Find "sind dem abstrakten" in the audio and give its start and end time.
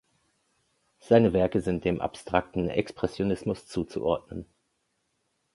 1.61-2.69